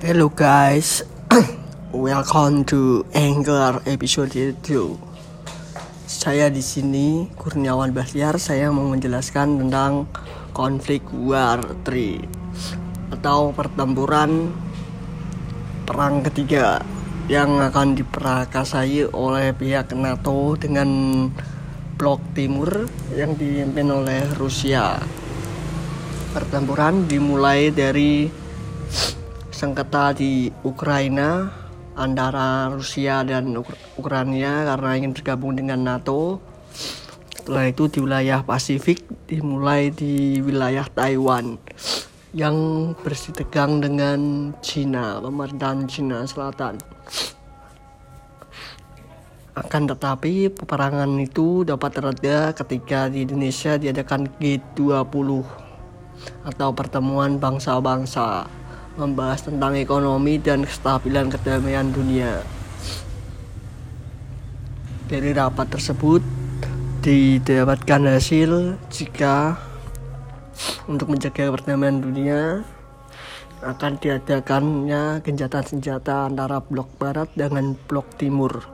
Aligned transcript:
Hello 0.00 0.32
guys, 0.32 1.04
welcome 1.92 2.64
to 2.64 3.04
Anchor 3.12 3.84
episode 3.84 4.32
2. 4.32 4.96
Saya 6.08 6.48
di 6.48 6.64
sini 6.64 7.28
Kurniawan 7.36 7.92
Bahtiar. 7.92 8.40
Saya 8.40 8.72
mau 8.72 8.88
menjelaskan 8.88 9.60
tentang 9.60 10.08
konflik 10.56 11.04
War 11.12 11.60
3 11.84 13.12
atau 13.12 13.52
pertempuran 13.52 14.48
perang 15.84 16.24
ketiga 16.24 16.80
yang 17.28 17.60
akan 17.60 17.92
diperakasai 17.92 19.04
oleh 19.12 19.52
pihak 19.52 19.92
NATO 19.92 20.56
dengan 20.56 20.88
blok 22.00 22.24
timur 22.32 22.88
yang 23.12 23.36
dipimpin 23.36 23.92
oleh 23.92 24.24
Rusia. 24.40 24.96
Pertempuran 26.32 27.04
dimulai 27.04 27.68
dari 27.68 28.39
sengketa 29.60 30.16
di 30.16 30.48
Ukraina 30.64 31.52
antara 31.92 32.72
Rusia 32.72 33.20
dan 33.20 33.52
Uk 33.52 33.68
Ukraina 34.00 34.64
karena 34.64 34.96
ingin 34.96 35.12
bergabung 35.12 35.52
dengan 35.52 35.84
NATO. 35.84 36.40
Setelah 37.36 37.68
itu 37.68 37.84
di 37.92 38.00
wilayah 38.00 38.40
Pasifik 38.40 39.04
dimulai 39.28 39.92
di 39.92 40.40
wilayah 40.40 40.88
Taiwan 40.88 41.60
yang 42.32 42.56
bersitegang 43.04 43.84
dengan 43.84 44.52
Cina, 44.64 45.20
pemerintahan 45.20 45.84
Cina 45.84 46.24
Selatan. 46.24 46.80
Akan 49.52 49.84
tetapi 49.84 50.48
peperangan 50.56 51.20
itu 51.20 51.68
dapat 51.68 52.00
tereda 52.00 52.56
ketika 52.56 53.12
di 53.12 53.28
Indonesia 53.28 53.76
diadakan 53.76 54.24
G20 54.40 55.28
atau 56.48 56.68
pertemuan 56.72 57.36
bangsa-bangsa 57.36 58.59
membahas 58.98 59.46
tentang 59.46 59.78
ekonomi 59.78 60.40
dan 60.42 60.66
kestabilan 60.66 61.30
kedamaian 61.30 61.90
dunia. 61.94 62.42
Dari 65.06 65.30
rapat 65.34 65.70
tersebut 65.74 66.22
didapatkan 67.02 68.02
hasil 68.06 68.78
jika 68.90 69.58
untuk 70.86 71.10
menjaga 71.14 71.50
perdamaian 71.50 71.98
dunia 71.98 72.62
akan 73.60 74.00
diadakannya 74.00 75.20
gencatan 75.20 75.64
senjata 75.64 76.28
antara 76.28 76.64
blok 76.64 76.88
barat 76.96 77.28
dengan 77.36 77.76
blok 77.88 78.08
timur. 78.16 78.64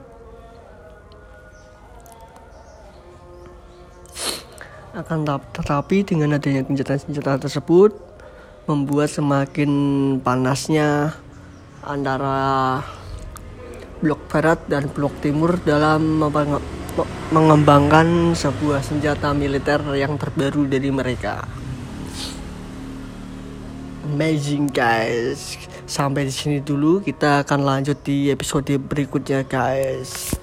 Akan 4.95 5.27
tetapi 5.27 6.07
dengan 6.07 6.39
adanya 6.39 6.65
gencatan 6.65 6.97
senjata 6.97 7.37
tersebut 7.45 7.93
membuat 8.67 9.07
semakin 9.07 9.71
panasnya 10.19 11.15
antara 11.87 12.83
blok 14.03 14.27
barat 14.27 14.59
dan 14.67 14.91
blok 14.91 15.15
timur 15.23 15.55
dalam 15.63 16.19
mengembangkan 17.31 18.35
sebuah 18.35 18.83
senjata 18.83 19.31
militer 19.31 19.79
yang 19.95 20.19
terbaru 20.19 20.67
dari 20.67 20.91
mereka. 20.91 21.47
Amazing 24.07 24.67
guys. 24.67 25.55
Sampai 25.87 26.27
di 26.27 26.33
sini 26.35 26.59
dulu 26.59 26.99
kita 26.99 27.47
akan 27.47 27.63
lanjut 27.63 28.03
di 28.03 28.27
episode 28.27 28.75
berikutnya 28.75 29.47
guys. 29.47 30.35